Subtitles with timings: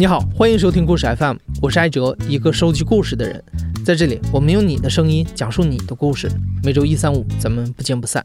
[0.00, 3.44] 你好，欢迎收听故事 FM，我是艾哲，一个收集故事的人。
[3.84, 6.26] 在这里，我们用你的声音讲述你的故事。
[6.64, 8.24] 每周一、三、五，咱们不见不散。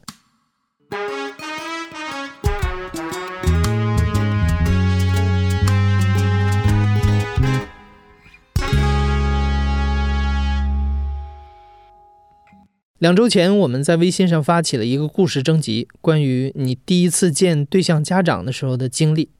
[13.00, 19.32] 两周前，我们在微信上发起了一个故事征集，关于你第一次见对象家长的时候的经历。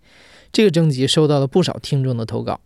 [0.56, 2.62] 这个征集收到了不少听众的投稿，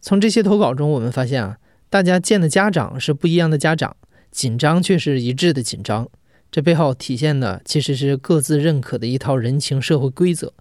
[0.00, 1.58] 从这些投稿中，我们发现啊，
[1.90, 3.94] 大家见的家长是不一样的家长，
[4.30, 6.08] 紧张却是一致的紧张。
[6.50, 10.54] 这背后体现的其实是各自认可的一套人情社会规则。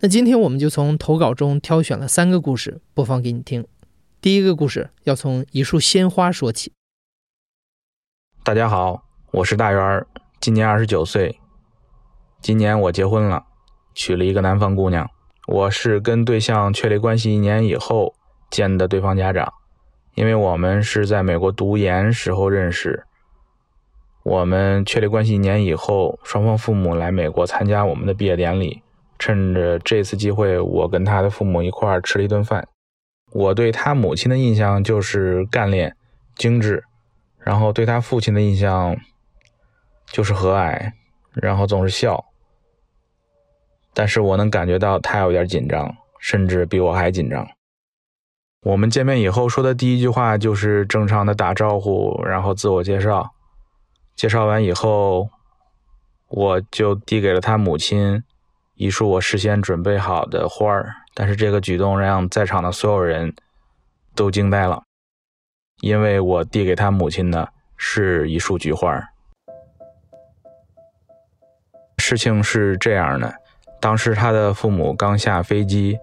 [0.00, 3.64] 那今天我们就从投稿中挑选了三个故事播放给你听。
[4.20, 6.72] 第一个故事要从一束鲜花说起。
[8.42, 10.08] 大家好，我是大元儿，
[10.40, 11.38] 今年二十九岁，
[12.40, 13.44] 今年我结婚了，
[13.94, 15.08] 娶了一个南方姑娘。
[15.48, 18.14] 我是跟对象确立关系一年以后
[18.50, 19.52] 见的对方家长，
[20.14, 23.04] 因为我们是在美国读研时候认识。
[24.22, 28.80] 我们确立关系一年以后，双方父母来美国参加我们的毕业典礼，
[29.18, 32.68] 趁着这次机会，我跟他的父母一块儿吃了一顿饭。
[33.32, 35.96] 我对他母亲的印象就是干练、
[36.36, 36.84] 精致，
[37.40, 38.96] 然后对他父亲的印象
[40.06, 40.92] 就是和蔼，
[41.32, 42.24] 然后总是笑。
[43.94, 47.46] 但是我能感觉到他有点紧张，甚至比我还紧张。
[48.62, 53.28] 我们见面以后说的第一句话就是正常的打招呼，然后自我介绍。
[54.14, 55.28] 介绍完以后，
[56.28, 58.22] 我就递给了他母亲
[58.74, 60.94] 一束我事先准备好的花儿。
[61.14, 63.34] 但是这个举动让在场的所有人
[64.14, 64.82] 都惊呆了，
[65.80, 69.02] 因为我递给他母亲的是一束菊花。
[71.98, 73.41] 事情是这样的。
[73.82, 75.98] 当时他的父母刚下飞机，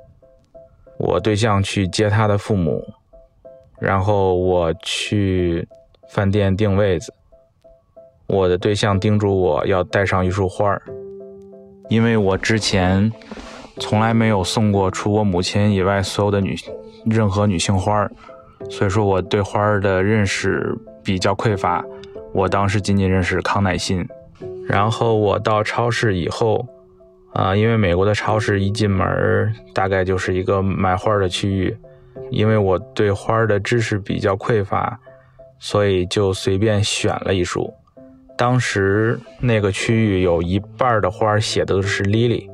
[0.97, 2.85] 我对象去接他的父母，
[3.79, 5.66] 然后我去
[6.09, 7.13] 饭店订位子。
[8.28, 10.81] 我的对象叮嘱我要带上一束花儿，
[11.88, 13.09] 因为我之前
[13.78, 16.53] 从来没有送过除我母亲以外所有的女
[17.06, 18.12] 任何女性花儿，
[18.69, 21.81] 所以说我对花儿的认识比较匮乏。
[22.34, 24.06] 我当时仅仅认识康乃馨，
[24.68, 26.68] 然后我到超市以后。
[27.34, 31.78] 啊，因为美国的超市一进门大概就是一个买花的区域，
[32.31, 35.00] 因为我对花的知识比较匮乏，
[35.59, 37.73] 所以就随便选了一束。
[38.38, 42.50] 当时那个区域有一半的花写的是 lily。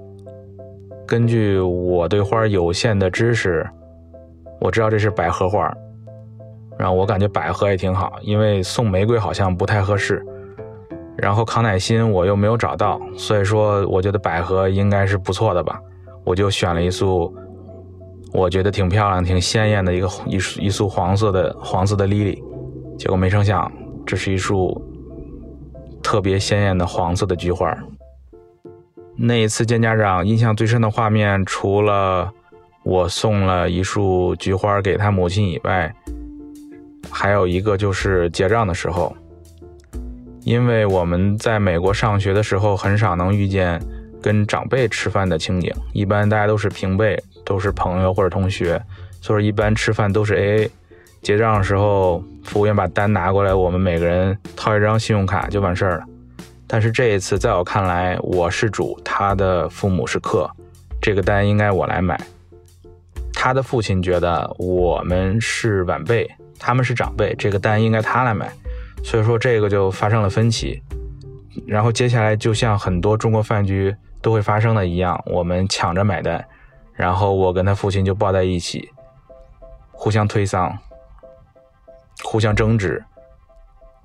[1.08, 3.66] 根据我对花有限的知识，
[4.60, 5.72] 我知道这是百合花，
[6.78, 10.26] 然后我感觉百合也挺好，因为送玫瑰好像不太合适。
[11.18, 15.80] 然后康乃馨我又没有找到，所以说我觉得百合应该是不错的吧，
[16.24, 17.34] 我就选了一束，
[18.34, 22.42] 我觉得挺漂亮、挺鲜艳的一个一束一束黄色的黄色的 lily，
[22.98, 23.72] 结果没成想
[24.06, 24.82] 这是一束
[26.04, 27.76] 特别鲜艳的黄色的菊花。
[29.18, 32.30] 那一次见家长，印象最深的画面，除了
[32.84, 35.96] 我送了一束菊花给他母亲以外，
[37.10, 39.16] 还有一个就是结账的时候。
[40.46, 43.82] 因为我们在美国上学的时候，很少能遇见
[44.22, 48.80] 跟长辈吃饭的情景，一般大家都是平辈，都是朋友或者同学，
[49.20, 50.70] 所以一般吃饭都是 AA。
[51.24, 56.04] 结账的时候，服务员把单拿过来，我们每个人掏一张信用卡就完事儿了。
[56.68, 60.48] 但是这一次，在我看来，我是主，他的父母是客，
[61.02, 62.20] 这个单应该我来买。
[63.34, 66.30] 他的父亲觉得我们是晚辈，
[66.60, 68.52] 他们是长辈，这个单应该他来买。
[69.06, 70.82] 所以说这个就发生了分歧，
[71.68, 76.44] 然后接下来就像很多中国饭局都会发生的一样，我们抢着买单，
[76.92, 78.90] 然后我跟他父亲就抱在一起，
[79.92, 80.76] 互相推搡，
[82.24, 83.02] 互相争执。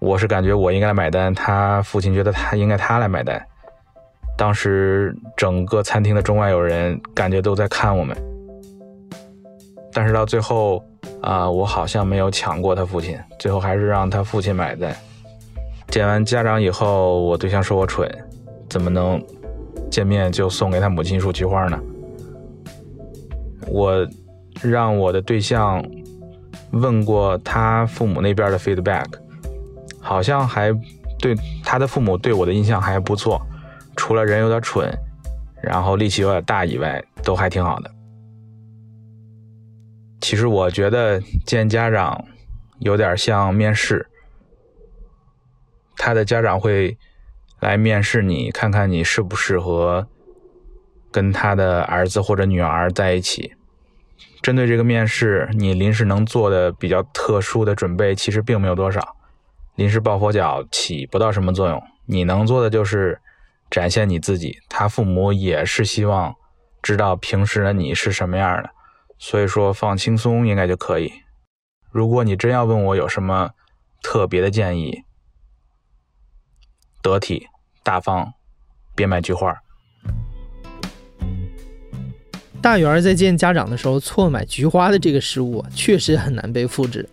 [0.00, 3.42] 我是感觉我应该买单，他父亲觉得他应该他来买单。
[4.36, 8.15] 当时整个餐厅的中外友人感觉都在看我们，
[9.95, 10.84] 但是到最后。
[11.20, 14.94] 啊，我好像没有抢过他父亲，最后还是让他父亲买单。
[15.88, 18.08] 见完家长以后，我对象说我蠢，
[18.68, 19.20] 怎么能
[19.91, 21.78] 见面就送给他母亲一束菊花呢？
[23.66, 24.06] 我
[24.62, 25.84] 让我的对象
[26.72, 29.06] 问过他父母那边的 feedback，
[30.00, 30.72] 好像还
[31.18, 33.41] 对他的父母对我的印象还不错，
[33.97, 34.91] 除了人有点蠢，
[35.62, 37.91] 然后力气有点大以外，都还挺好的。
[40.21, 42.25] 其实我觉得见家长
[42.78, 44.09] 有点像面试，
[45.97, 46.97] 他的家长会
[47.59, 50.07] 来面试你，看看你适不适合
[51.11, 53.55] 跟他的儿子或者女儿在一起。
[54.43, 59.17] 针对这个面试，你临时能做的比较特殊的准备其实并没有多少，
[59.75, 61.83] 临时抱佛脚起不到什么作用。
[62.07, 63.21] 你能做的就是
[63.71, 64.59] 展现你自己。
[64.69, 66.34] 他父母也是希望
[66.83, 68.71] 知道平时的你是什么样的，
[69.22, 71.13] 所以说放轻松应该就可以。
[71.91, 73.51] 如果你真要问我有什么
[74.03, 75.03] 特别的建议，
[77.03, 77.47] 得体
[77.84, 78.33] 大方，
[78.97, 79.55] 别买菊花。
[82.63, 87.07] 大元在见家长的时候错买菊花的这个失误，确实很难被复制。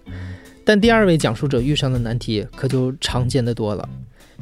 [0.63, 3.87] 但第二位讲述者遇上的难题可就常见的多了。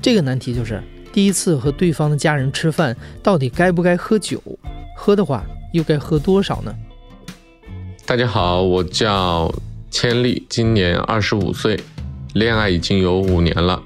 [0.01, 4.39] 这个难题就是第一次和对方的家人吃饭，到底该不该喝酒？
[4.95, 6.75] 喝的话，又该喝多少呢？
[8.07, 9.51] 大家好，我叫
[9.89, 11.79] 千丽，今年二十五岁，
[12.35, 13.81] 恋爱已经有五年了。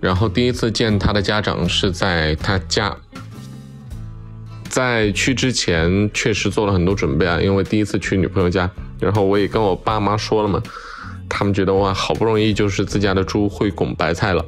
[0.00, 2.96] 然后第一次见他的家长是在他家。
[4.68, 10.62] 在去之前确实做了很多准备啊，因为第一次去女朋友家，然后我也跟我爸妈说了嘛，
[11.28, 14.46] 他们觉得哇，好不容易就是自家的猪会拱白菜了，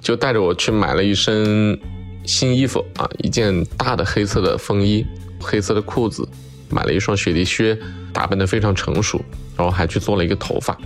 [0.00, 1.76] 就带着我去买了一身
[2.24, 5.04] 新衣服啊，一件大的黑色的风衣，
[5.40, 6.26] 黑色的裤子，
[6.70, 7.76] 买了一双雪地靴，
[8.12, 9.20] 打扮得非常成熟，
[9.56, 10.76] 然后还去做了一个头发，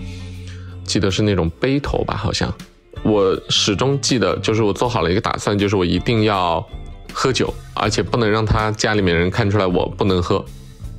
[0.85, 2.53] 记得是那种背头吧，好像，
[3.03, 6.67] 我始终记得，就是我做好了一个打算，就是我一定要。
[7.19, 10.45] 喝酒，而且不能让他家里面人看出来我不能喝。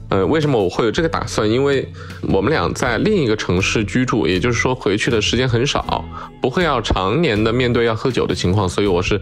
[0.10, 1.48] 呃，为什么我会有这个打算？
[1.48, 1.88] 因为
[2.24, 6.04] 我们俩在另一个城市居住，也就是说回去的时间很少，
[6.42, 9.22] 不会要常年的面对要喝酒的情况，所以我是，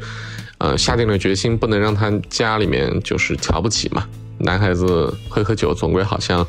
[0.60, 4.08] 呃，下定了决心，不能让他家里面就是瞧不起嘛。
[4.38, 6.48] 男孩子会喝酒，总归好像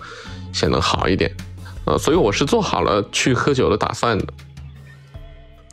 [0.56, 1.30] 显得好一点，
[1.84, 4.24] 呃，所以我是做好了去喝酒的打算的。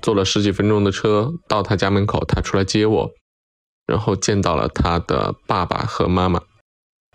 [0.02, 3.10] 坐了十几分钟的车到他家门口，他出来接我。
[3.86, 6.42] 然后见到了他的爸爸和妈妈，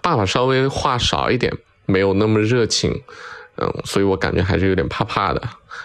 [0.02, 1.52] 爸爸稍微话少一点，
[1.84, 3.02] 没有那么热情，
[3.56, 5.42] 嗯，所以我感觉还是有点怕怕的。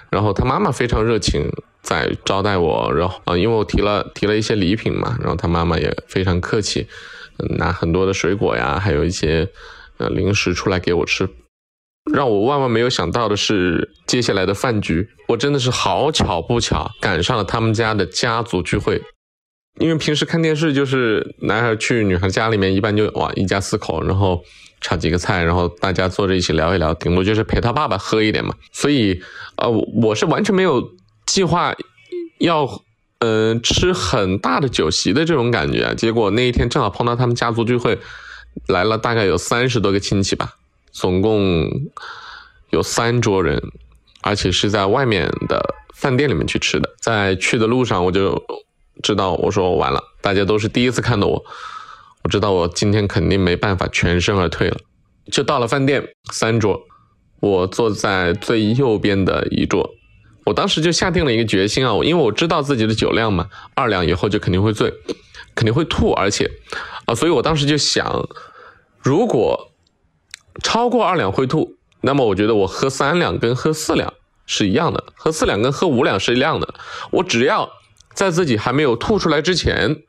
[0.10, 1.50] 然后他妈妈非常热情，
[1.82, 6.88] 在招待我，然后啊，因为我提了提了一些礼品嘛，然后他妈妈也非常客气，
[7.58, 9.50] 拿很多的水果呀，还有一些
[9.98, 11.30] 呃零食出来给我吃。
[12.14, 19.02] 让我万万没有想到的是，接下来的饭局，我真的是好巧不巧赶上了他们家的家族聚会。
[19.80, 24.44] 因为平时看电视就是男孩去女孩家里面，一般就哇一家四口，然后
[24.80, 28.54] 炒几个菜，然后大家坐着一起聊一聊，顶多就是陪他爸爸喝一点嘛。
[28.72, 29.20] 所以，
[29.56, 30.92] 呃，我我是完全没有
[31.26, 31.76] 计划
[32.38, 32.70] 要，
[33.22, 35.96] 呃，吃很大的酒席的这种感觉。
[35.96, 37.98] 结果那一天正好碰到他们家族聚会，
[38.68, 40.54] 来了大概有三十多个亲戚吧，
[40.94, 41.70] 总共
[42.70, 43.62] 有三桌人，
[44.22, 45.62] 而且是在外面的
[45.94, 46.96] 饭店里面去吃的。
[47.02, 48.42] 在去的路上我就。
[49.02, 51.44] 知道我说完了，大家都是第一次看到我，
[52.24, 54.78] 我知道我今天肯定没办法全身而退了，
[55.32, 56.80] 就到了饭店三桌，
[57.42, 59.90] 我坐在最右边的一桌，
[60.46, 64.94] 我当时就下定了一个决心啊，因为我知道自己的酒量嘛，二两以后就肯定会醉，
[65.56, 66.50] 肯定会吐，而且
[67.06, 68.30] 啊，所以我当时就想，
[69.02, 69.73] 如果
[70.62, 74.14] 超过二两会吐，那么我觉得我喝三两跟喝四两
[74.46, 76.74] 是一样的，喝四两跟喝五两是一样的，
[77.12, 77.70] 我只要。
[78.16, 80.04] 在自己还没有吐出来之前，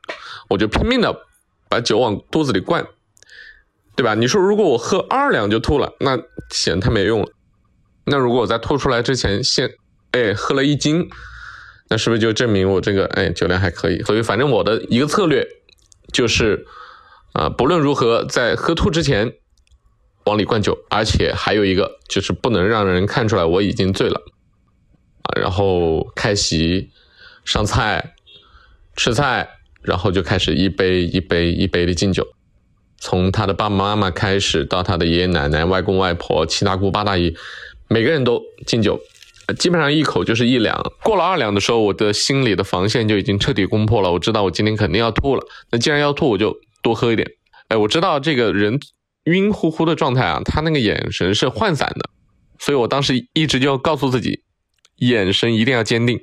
[0.47, 1.21] 我就拼命的
[1.67, 2.85] 把酒往肚子里灌，
[3.95, 4.13] 对吧？
[4.13, 6.15] 你说如果我喝二两就吐了，那
[6.51, 7.29] 显太没用了。
[8.05, 9.71] 那如果我在吐出来之前先，
[10.11, 11.09] 哎，喝了一斤，
[11.89, 14.03] 那是不是就证明我这个哎酒量还可以？
[14.03, 15.43] 所以反正我的一个策略
[16.13, 16.67] 就是，
[17.33, 19.33] 啊，不论如何在喝吐之前
[20.25, 24.21] 往里灌酒，而且还有一个就是不能让人看出来我已经醉了，
[25.23, 26.91] 啊，然后开席。
[27.45, 28.15] 上菜，
[28.95, 29.47] 吃菜，
[29.83, 32.27] 然后就开始一杯一杯一杯的敬酒，
[32.97, 37.35] 从他的爸爸妈妈开始，到他的爷爷奶奶、外公外婆、七大姑八大姨，
[37.87, 38.99] 每个人都敬酒，
[39.59, 40.91] 基本上一口就是一两。
[41.03, 44.11] 过了二两的时候，我的心里的防线就已经彻底攻破了。
[44.11, 47.29] 我知道我今天肯定要吐了，那既然要吐，我就多喝一点。
[47.67, 48.79] 哎，我知道这个人
[49.25, 52.09] 晕乎乎的状态啊，他那个眼神是涣散的，
[52.57, 54.41] 所以我当时一直就告诉自己，
[54.95, 56.19] 眼神一定要坚定。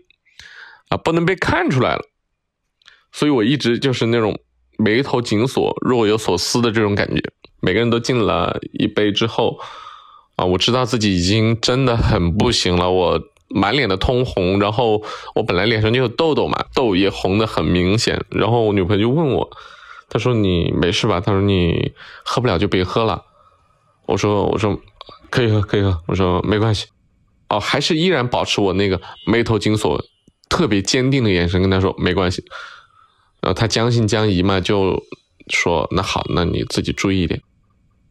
[0.88, 2.02] 啊，不能被看出来了，
[3.12, 4.38] 所以我一直就是那种
[4.76, 7.22] 眉头紧锁、若有所思的这种感觉。
[7.60, 9.58] 每个人都敬了一杯之后，
[10.36, 13.18] 啊，我知道自己已经真的很不行了，我
[13.48, 15.02] 满脸的通红，然后
[15.34, 18.22] 我本来脸上就有痘痘嘛，痘也红的很明显。
[18.28, 19.50] 然后我女朋友就问我，
[20.12, 21.20] 他说你没事吧？
[21.20, 23.24] 他说你喝不了就别喝了。
[24.04, 24.78] 我说我说
[25.30, 26.88] 可以喝可以喝，我说没关系。
[27.48, 30.04] 哦，还是依然保持我那个眉头紧锁。
[30.48, 32.44] 特别坚定的眼神跟他说没关系，
[33.40, 35.02] 然后他将信将疑嘛，就
[35.48, 37.40] 说那好，那你自己注意一点。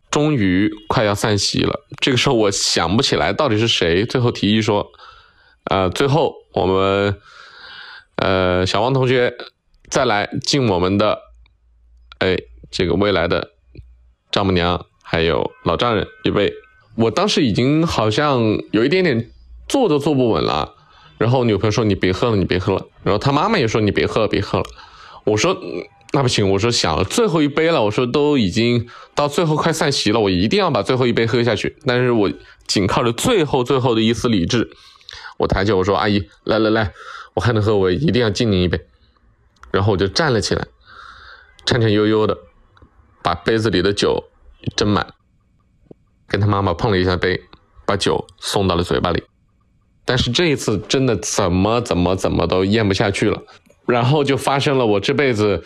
[0.10, 4.92] 终于快要散席了，这个时候我想不起来到底是谁最后提议说，
[5.66, 7.22] 呃，最后我们，
[8.16, 9.32] 呃，小王同学
[9.88, 11.20] 再来敬我们的，
[12.22, 12.38] 哎，
[12.70, 13.50] 这个未来的
[14.32, 16.54] 丈母娘还有老丈人一杯。
[16.96, 18.40] 我当时已经好像
[18.72, 19.32] 有一点点
[19.68, 20.76] 坐都坐不稳了，
[21.18, 24.66] 然后女朋友说你别喝了，你别喝了，然后他妈妈也说你别喝了，别喝了。
[25.24, 25.60] 我说
[26.14, 31.76] 那不行，我说想了最后一杯了，我说都已经到最后快散席了，我一定要把最后一杯喝下去。
[31.88, 32.32] 但是我
[32.68, 34.70] 仅靠着最后最后的一丝理智，
[35.40, 36.94] 我抬起我说阿姨来来来，
[37.34, 38.80] 我还能喝，我一定要敬您一杯。
[39.72, 40.68] 然后我就站了起来，
[41.66, 42.38] 颤颤悠悠的
[43.24, 44.30] 把杯子里的酒
[44.76, 45.14] 斟满。
[46.28, 47.42] 跟他妈妈碰了一下杯，
[47.86, 49.22] 把酒送到了嘴巴里，
[50.06, 53.44] 但是这一次真的怎么怎么怎么都咽不下去了，
[53.86, 55.66] 然后就发生了我这辈子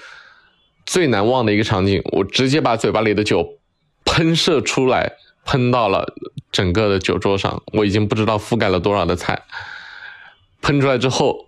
[0.87, 3.59] 最难忘的一个场景，我直接把嘴巴里的酒
[4.05, 5.13] 喷射出来，
[5.45, 6.15] 喷到了
[6.51, 9.43] 整个的酒桌上，我已经不知道覆盖了多少的菜，
[10.63, 11.47] 喷出来之后，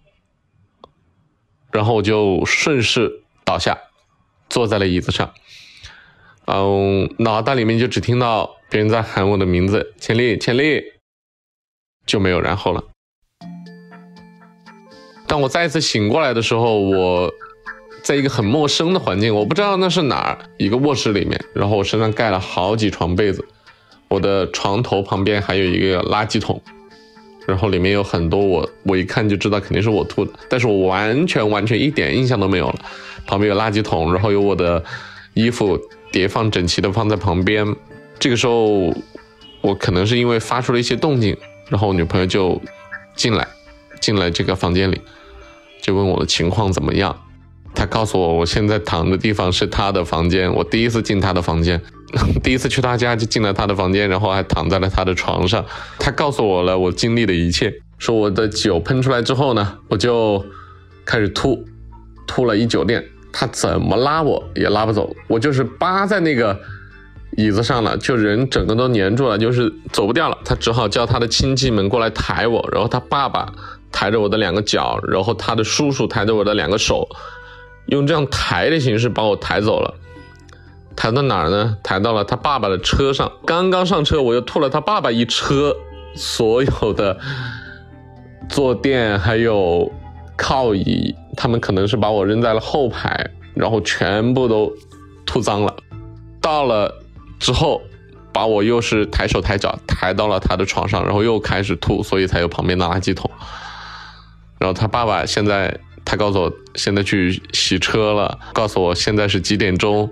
[1.71, 3.79] 然后我就顺势倒下，
[4.49, 5.33] 坐在了椅子上，
[6.45, 8.57] 嗯，脑袋里面就只听到。
[8.69, 10.83] 别人在喊我的名字，千丽，千丽，
[12.05, 12.83] 就没有然后了。
[15.25, 17.33] 当我再一次醒过来的时候，我
[18.03, 23.47] 在一个很陌生的环境，我不知道那是哪儿，一个卧室里面，然后我身上盖了好几床被子，
[24.09, 26.61] 我的床头旁边还有一个垃圾桶，
[27.47, 32.79] 然后里面有很多我，我一看就知道肯定是我吐的，但是我完全完全一点印象都没有了。
[33.27, 34.83] 旁边有垃圾桶，然后有我的
[35.33, 35.79] 衣服
[36.11, 37.75] 叠放整齐的放在旁边。
[38.17, 38.91] 这个时候，
[39.61, 41.37] 我可能是因为发出了一些动静，
[41.69, 42.59] 然后我女朋友就
[43.15, 43.47] 进来，
[43.99, 44.99] 进来这个房间里，
[45.81, 47.15] 就问我的情况怎么样。
[47.75, 50.51] 她告诉我，我现在躺的地方是她的房间。
[50.51, 51.79] 我第一次进她的房间，
[52.41, 55.63] 第一次去她家就进了她的房间，然后还躺在了她的床上。
[55.99, 60.43] 她告诉我了我经历的一切，说我的酒喷出来之后呢，我就
[61.05, 61.63] 开始吐，
[62.25, 63.05] 吐了一酒店。
[63.39, 66.59] 他怎么拉我也拉不走，我就是扒在那个。
[67.35, 70.35] 椅子上了，就人整个都粘住了，就是走不掉了。
[70.43, 73.53] 他只好叫他的亲戚们过来抬我，然后他爸爸
[73.91, 77.07] 抬着我的两个脚，然后他的叔叔抬着我的两个手，
[77.87, 79.93] 用这样抬的形式把我抬走了。
[80.95, 81.77] 抬到哪儿呢？
[81.83, 83.31] 抬到了他爸爸的车上。
[83.45, 85.75] 刚刚上车，我又吐了他爸爸一车
[86.15, 87.19] 所有的
[88.49, 89.91] 坐垫还有
[90.35, 94.69] 靠椅，他们可能是把我扔在了后排，然后全部都
[95.25, 95.73] 吐脏了。
[96.41, 96.93] 到了。
[97.39, 97.79] 之后，
[98.33, 103.29] 把我又是抬手抬脚抬到了他的床上，然后又开始吐，所以才有旁边的垃圾桶。
[104.57, 110.09] 然后他爸爸现在，他告诉我现在去洗车了，告诉我现在是几点钟，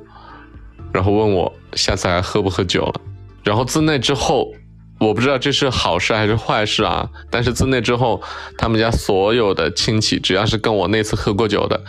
[0.93, 3.01] 然后问我下次还喝不喝酒了。
[3.43, 4.53] 然后自那之后，
[4.99, 7.09] 我不知道这是好事还是坏事啊。
[7.29, 8.21] 但是自那之后，
[8.57, 11.83] 他们家所有的亲戚，只要是跟我那次喝过酒的，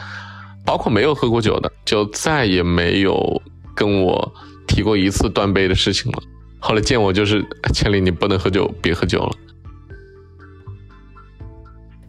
[0.65, 3.43] 包括没有喝过酒的，就再也没有
[3.75, 4.33] 跟我。
[4.69, 6.19] 提过一次断杯的事情了，
[6.59, 7.41] 后来见我就是
[7.73, 9.33] 千里，你不能喝酒，别喝酒了。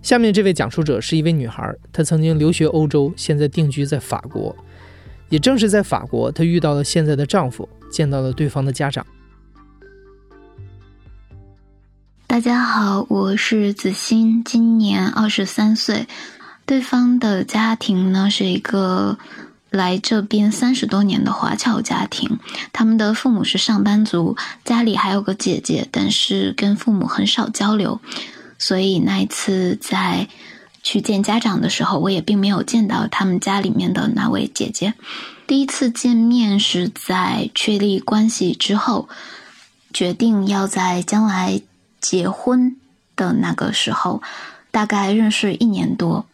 [0.02, 4.56] 下面这位讲述者是一位女孩，她曾经留学欧洲，现在定居在法国。
[5.30, 9.06] 也正是在法国，她遇到了现在的丈夫，见到了对方的家长。
[12.28, 16.08] 大家好，我是子欣，今年二十三岁，
[16.66, 19.18] 对方的家庭呢是一个。
[19.70, 22.40] 来这边三十多年的华侨家庭，
[22.72, 28.00] 他们的父母是上班族，家里还有个姐姐，但是跟父母很少交流，
[28.58, 30.30] 所以那一次在
[30.84, 34.94] 去见家长的时候，我也并没有见到他们家里面的那位姐姐。
[35.46, 39.10] 第一次见面是在确立关系之后，
[39.92, 41.62] 决定要在将来
[42.00, 42.76] 结婚
[43.16, 44.22] 的那个时候，
[44.72, 46.26] 大概认识一年多。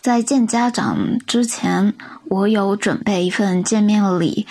[0.00, 4.46] 在见家长之前，我有准备一份见面礼，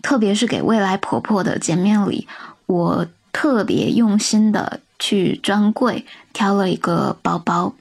[0.00, 2.26] 特别是给未来婆婆的见面礼，
[2.64, 7.74] 我特别用心的去专柜挑了一个包包，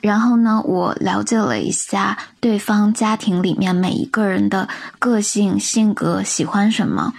[0.00, 7.14] 然后呢，我了解了一下对方家庭里面每一个人的个性、性格、喜欢什么。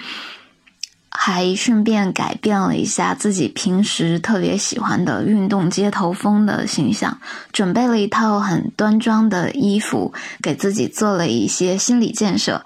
[1.21, 7.19] 还顺便改变了一下自己平时特别喜欢的运动街头风的形象，
[7.51, 12.63] 准备了一套很端庄的衣服，给自己做了一些心理建设，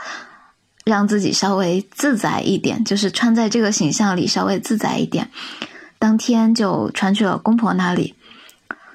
[0.85, 5.31] 让自己稍微自在一点，就是穿在这个形象里稍微自在一点。
[5.97, 8.13] 当天就穿去了公婆那里。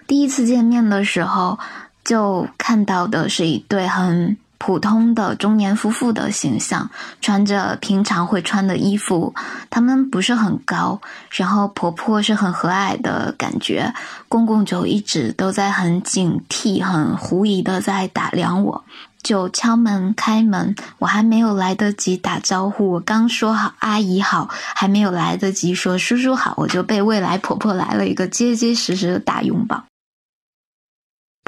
[0.07, 1.59] 第一次见面的时候，
[2.05, 9.35] 就看到的是一对很普通的中年夫妇的形象，穿着平常会穿的衣服。
[9.71, 11.01] 他们不是很高，
[11.31, 13.93] 然后婆婆是很和蔼的感觉，
[14.29, 18.85] 公公就一直都在很警惕、很狐疑的在打量我。
[19.21, 29.85] 就敲门开门，我还没有来得及打招呼，我刚说好阿姨好，还没有来得及说叔叔好，我就被未来婆婆来了一个结结实实的大拥抱。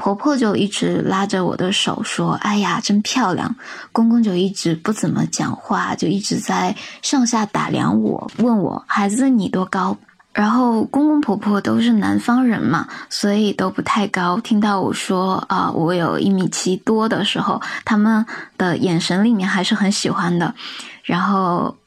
[0.01, 3.55] 婆婆就一直拉着我的手说：“哎呀，真漂亮。”
[3.93, 9.95] 公公就一直不怎么讲话，就一直在上下打量我，问我：“孩子，你多高？”
[10.33, 14.39] 然后公公婆婆都是南方人嘛，所以都不太高。
[14.39, 18.25] 听到我说啊，我有一米七多的时候，他们
[18.57, 20.55] 的眼神里面还是很喜欢的。
[21.03, 21.77] 然后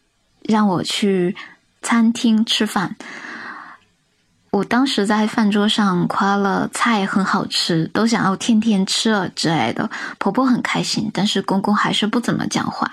[0.42, 1.34] 让我去
[1.82, 2.94] 餐厅吃饭，
[4.54, 9.90] 我当时在饭桌上夸了菜很好吃，都想要天天吃了之类的。
[10.18, 12.88] 婆婆很开心，但是公公还是不怎么讲话。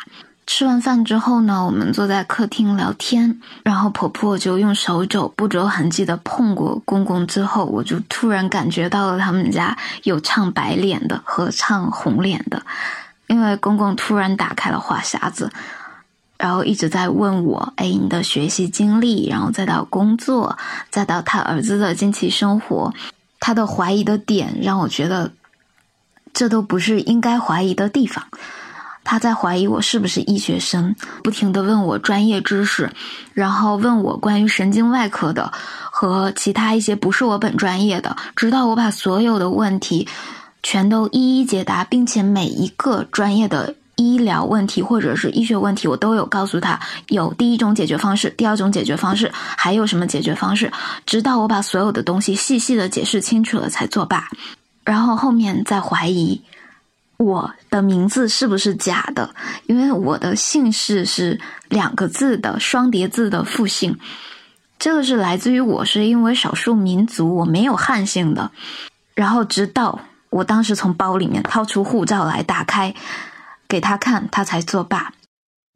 [0.47, 12.59] 吃完饭之后呢，我们坐在客厅聊天，然后婆婆就用手肘不着痕迹的碰过公公，之后我就突然感觉到了他们家有唱白脸的和唱红脸的，
[13.27, 15.47] 因为公公突然打开了话匣子，
[16.41, 20.57] 然后一直在问我，哎，你的学习经历，然后再到工作，
[20.89, 22.91] 再到他儿子的近期生活，
[23.39, 25.31] 他的怀疑的点让我觉得，
[26.33, 28.25] 这都不是应该怀疑的地方。
[29.03, 32.91] 他在怀疑我是不是医学生，不停的问我专业知识，
[33.33, 35.51] 然后问我关于神经外科的
[35.91, 40.07] 和其他一些不是我本专业的，直到我把所有的问题
[40.63, 46.79] 全都一一解答，并且每一个专业的医疗问题或者是医学问题，我都有告诉他
[47.09, 50.71] 有第一种解决方式，第二种解决方式，还有什么解决方式，
[51.05, 54.27] 直到我把所有的东西细细的解释清楚了才作罢，
[54.83, 56.41] 然后后面再怀疑。
[57.17, 59.29] 我的名字是不是假的？
[59.67, 63.95] 因为我的姓氏是两个字的双叠字的复姓，
[64.79, 68.49] 这个是来自于我是因为少数民族，我没有汉姓的。
[69.13, 69.99] 然后直到
[70.31, 72.91] 我当时从包里面掏出护照来打开
[73.71, 75.13] 给他看，他才作罢。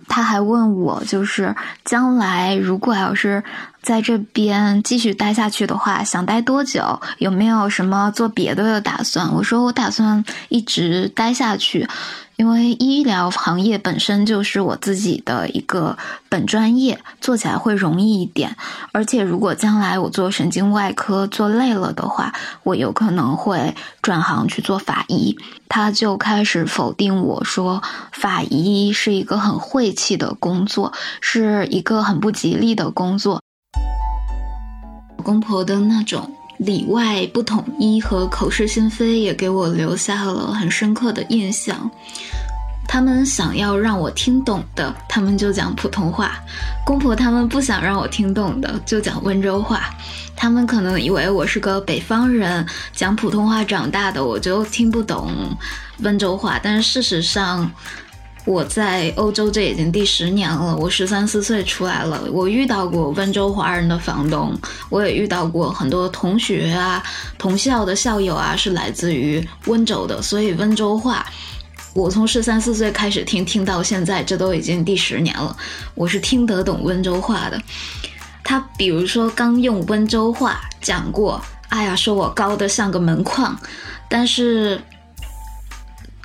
[0.09, 1.55] 他还问我，就是
[1.85, 3.41] 将来如果要是
[3.81, 7.01] 在这边继续待下去的话，想待多久？
[7.19, 9.33] 有没有什么做别的的打算？
[9.33, 11.87] 我说我打算一直待下去。
[12.37, 18.55] 因为医疗行业本身就是我自己的一个本专业，做起来会容易一点。
[18.91, 25.37] 而且，如果将来我做神经外科做累了的话，我有可能会转行去做法医。
[25.69, 33.41] 他就开始否定我说，法医是一个很晦气的工作，是一个很不吉利的工作。
[35.23, 36.29] 公婆的那种。
[36.57, 41.89] 里外不统一和口是心非也给我留下了很深刻的印象。
[42.87, 46.27] 他们想要让我听懂的，他们就讲普通话；
[46.85, 49.89] 公婆他们不想让我听懂的，就讲温州话。
[50.35, 55.31] 他们可能以为我是个北方人，讲普通话长大的，我就听不懂
[55.99, 56.59] 温州话。
[56.61, 57.69] 但是事实上，
[58.45, 64.55] 我在欧洲这已经第十年了，我十三四岁出来了，我遇到过温州华人的房东，
[64.89, 67.03] 我也遇到过很多同学啊、
[67.39, 71.25] 同校的校友啊，是来自于温州的，所以温州话，
[71.95, 75.57] 我从十三四岁开始听，听到现在，这都已经第十年了，
[75.95, 77.59] 我是听得懂温州话的。
[78.43, 83.59] 他比如说刚用温州话讲过，哎呀，说我高的像个门框，
[84.07, 84.79] 但是。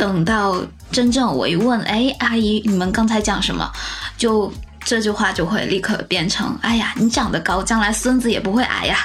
[0.00, 0.56] 等到
[0.90, 3.70] 真正我一问，哎，阿姨，你们刚才讲什么？
[4.16, 4.50] 就
[4.82, 8.96] 这句话就会立刻变成，哎呀，你长得高，将来孙子也不会矮呀。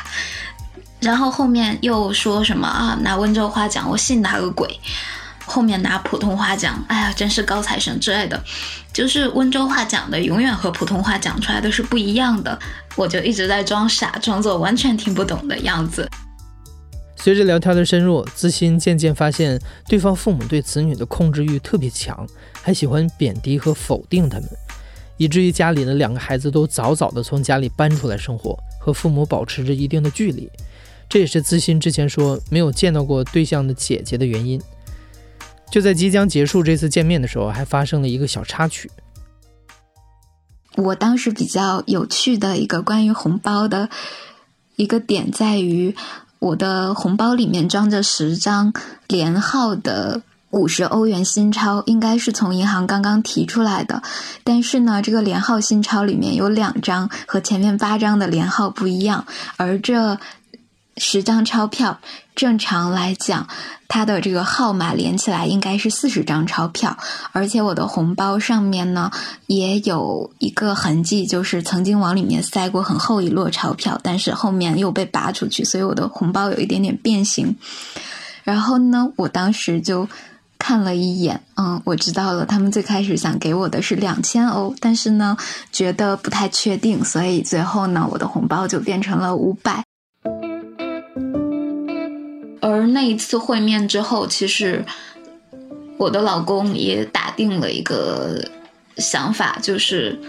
[1.02, 2.98] 然后后面又说什么啊？
[3.02, 4.80] 拿温州话讲，我信他个鬼。
[5.46, 8.42] 后面拿普通话讲，哎呀，真是高材生之类的。
[8.94, 12.58] 就是温州话讲的永远和普通话讲出来的是不一样的。
[12.96, 16.10] 我就一直在装傻，装作完全听不懂的样子。
[17.26, 22.24] 随着聊天的深入，资欣渐渐发现，对方父母对子女的控制欲特别强，
[22.62, 24.48] 还喜欢贬低和否定他们，
[25.18, 30.48] 以至于家里的两个孩子都早早的从家里搬出来生活，和父母保持着一定的距离。
[31.10, 34.62] 这也是资欣之前说没有见到过对象的姐姐的原因。
[35.72, 38.88] 就在即将结束这次见面的时候，还发生了一个小插曲。
[40.76, 43.90] 我当时比较有趣的一个关于红包的
[44.76, 45.96] 一个点在于。
[46.40, 48.74] 我的红包里面装着十张
[49.08, 50.22] 连号的
[50.52, 54.02] 五十欧元新钞，应该是从银行刚刚提出来的。
[54.44, 59.26] 但是呢，这个连号新钞里面有两张和前面八张的连号不一样，
[59.58, 60.18] 而这
[60.98, 62.00] 十张钞票，
[62.36, 63.48] 正常来讲，
[63.88, 66.98] 它的这个号码连起来应该是四十张钞票，
[67.34, 69.12] 而且我的红包上面呢
[69.48, 77.56] 也有一个痕迹，就是曾经往里面塞过很厚一摞钞票，但是后面又被拔出去，所以我的红包有一点点变形。
[78.44, 80.08] 然后呢，我当时就
[80.58, 85.36] 看了一眼，嗯，我知道了，他们最开始想给我的是两千欧，但是呢，
[85.74, 89.84] 觉得不太确定，所以最后呢，我的红包就变成了五百。
[92.68, 94.84] 而那一次会面之后，其实
[96.00, 98.44] 我的老公也打定了一个
[98.98, 100.20] 想法，就是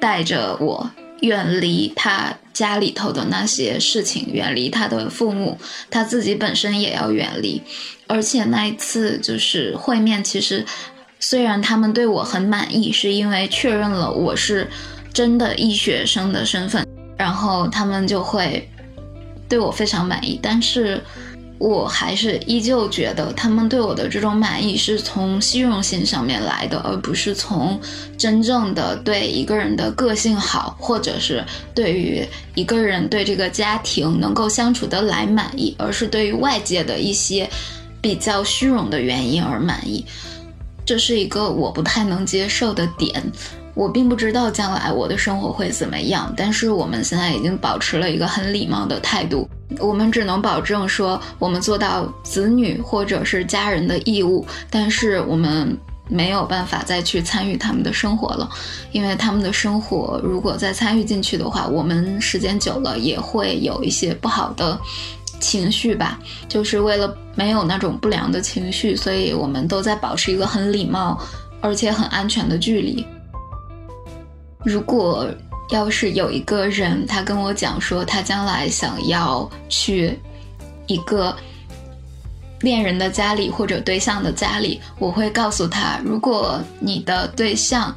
[0.00, 5.58] 带着我远离他家里头的那些事情，远离他的父母，
[5.90, 7.60] 他自己本身也要远离。
[8.06, 10.64] 而且那一次就是会面，其实
[11.20, 14.66] 虽然他们对我很满意，是因为确认了我是
[15.12, 16.86] 真的医学生的身份，
[17.18, 18.66] 然后他们就会
[19.46, 20.98] 对我非常满意，但是。
[21.62, 27.80] 我还是依旧觉得他们对我的这种满意是从虚荣心上面来的，而不是从
[28.18, 37.48] 真正的对一个人的个性好，或者是对于一个人对这个家庭能够相处得来满意，而是对于外界的一些
[38.00, 40.04] 比较虚荣的原因而满意。
[40.84, 43.22] 这是一个我不太能接受的点。
[43.74, 49.48] 我并不知道将来我的生活会怎么样，但是我们现在已经保持了一个很礼貌的态度。
[49.78, 55.76] 我们只能保证说，我们做到子女或者是家人的义务，但是我们
[56.08, 58.48] 没有办法再去参与他们的生活了，
[58.90, 64.78] 因为他们的生活如果再参与进去的话，我们时间久了也会有一些不好的
[65.40, 66.18] 情绪吧。
[66.48, 71.18] 就是为了没有那种不良的情绪，所以我们都在保持一个很礼貌
[71.62, 73.06] 而且很安全的距离。
[74.64, 75.26] 如果
[75.72, 80.18] 要是有一个人，他跟我讲说他将来想要去
[80.86, 81.34] 一个
[82.60, 87.96] 恋人的家里或者对象的家里，我会告诉他：如果你的对象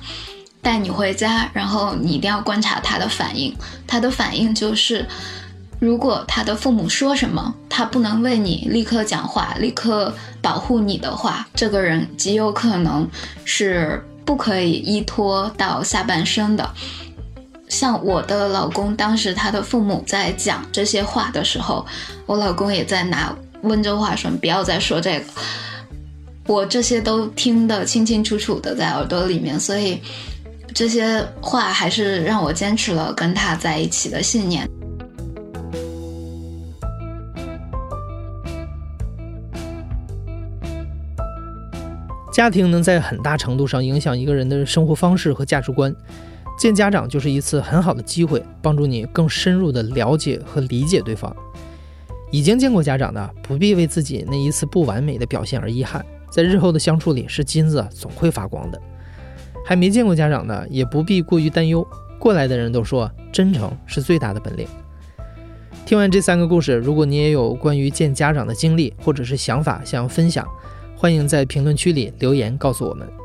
[0.61, 3.53] 带你回家，然后你一定要观察他的反应。
[3.85, 5.05] 他的反应就是，
[5.77, 13.05] 如果他的父母说什么，他不能为你立刻讲话、立刻保护你的话，这个人极有可能
[13.43, 14.01] 是。
[14.25, 16.67] 不可以依托到下半生的，
[17.67, 21.85] 像我的老公，当时他的父母在讲这些话的时候，
[22.25, 25.25] 我老公也在拿温州话说：“不要再说这个。”
[26.47, 29.99] 我这些都听得清清楚楚的在耳朵里面，所以
[30.75, 34.69] 这些话还是让我坚持了跟他在一起的信念。
[42.31, 45.95] 家庭能在很大程度上影响一个人的生活方式和价值观，
[46.57, 51.35] 见家长就是一次很好的机会，帮助你更深入的了解和理解对方。
[52.31, 58.81] 已经见过家长的，不必为自己那一次不完美的表现而遗憾，在日后的相处里，是金子总会发光的。
[59.65, 61.85] 还没见过家长的，也不必过于担忧。
[62.19, 64.67] 过来的人都说，真诚是最大的本领。
[65.85, 70.47] 听完这三个故事，如果你也有关于见家长的经历或者是想法想要分享。
[70.97, 73.24] 欢迎在评论区里留言告诉我们。